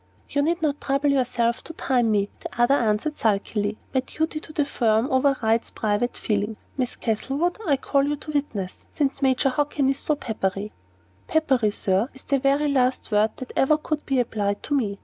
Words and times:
"You 0.31 0.41
need 0.41 0.63
not 0.63 0.81
trouble 0.81 1.11
yourself 1.11 1.63
to 1.63 1.73
time 1.73 2.09
me," 2.09 2.31
the 2.39 2.59
other 2.59 2.73
answered, 2.73 3.17
sulkily; 3.19 3.77
"my 3.93 3.99
duty 3.99 4.39
to 4.39 4.51
the 4.51 4.65
firm 4.65 5.07
overrides 5.11 5.69
private 5.69 6.17
feeling. 6.17 6.57
Miss 6.75 6.95
Castlewood, 6.95 7.59
I 7.67 7.77
call 7.77 8.05
you 8.07 8.15
to 8.15 8.31
witness, 8.31 8.83
since 8.91 9.21
Major 9.21 9.49
Hockin 9.49 9.89
is 9.91 9.99
so 9.99 10.15
peppery" 10.15 10.71
"Peppery, 11.27 11.69
Sir, 11.69 12.09
is 12.15 12.23
the 12.23 12.39
very 12.39 12.67
last 12.67 13.11
word 13.11 13.29
that 13.35 13.53
ever 13.55 13.77
could 13.77 14.03
be 14.07 14.19
applied 14.19 14.63
to 14.63 14.73
me. 14.73 14.97